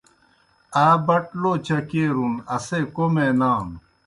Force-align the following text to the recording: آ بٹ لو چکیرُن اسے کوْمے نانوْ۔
آ 0.85 0.87
بٹ 1.05 1.25
لو 1.41 1.51
چکیرُن 1.65 2.33
اسے 2.55 2.79
کوْمے 2.95 3.27
نانوْ۔ 3.39 3.77